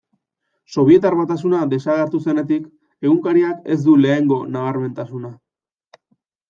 Sobietar 0.75 1.17
Batasuna 1.19 1.59
desagertu 1.75 2.21
zenetik, 2.25 2.65
egunkariak 3.11 3.63
ez 3.77 3.81
du 3.87 3.97
lehengo 4.05 4.43
nabarmentasuna. 4.57 5.35